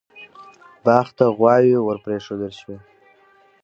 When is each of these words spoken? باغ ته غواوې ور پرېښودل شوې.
باغ 0.85 1.07
ته 1.17 1.25
غواوې 1.37 1.77
ور 1.81 1.97
پرېښودل 2.05 2.53
شوې. 2.59 2.77